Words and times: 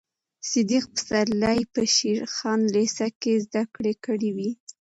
صدیق 0.49 0.85
پسرلي 0.95 1.59
په 1.73 1.81
شېر 1.95 2.21
خان 2.35 2.59
لېسه 2.73 3.07
کې 3.21 3.33
زده 3.45 3.63
کړې 3.75 3.93
کړې 4.05 4.29
وې. 4.35 4.49